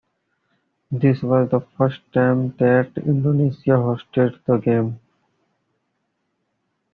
This 0.89 1.21
was 1.21 1.51
the 1.51 1.59
first 1.77 1.99
time 2.11 2.55
that 2.57 2.89
Indonesia 3.05 3.73
hosted 3.77 4.43
the 4.47 4.57
games. 4.57 4.99